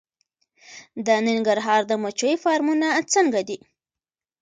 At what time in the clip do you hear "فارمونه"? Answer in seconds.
2.43-2.87